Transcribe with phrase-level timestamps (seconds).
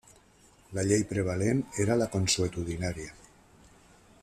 [0.77, 3.13] La llei prevalent era la consuetudinària.